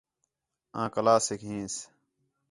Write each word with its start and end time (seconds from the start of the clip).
آں 0.79 0.87
کلاسیک 0.93 1.41
ہینس 1.47 1.75